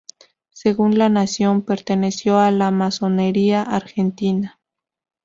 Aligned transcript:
Según 0.49 0.97
La 0.97 1.09
Nación, 1.09 1.61
perteneció 1.61 2.39
a 2.39 2.49
la 2.49 2.71
masonería 2.71 3.61
argentina. 3.61 4.59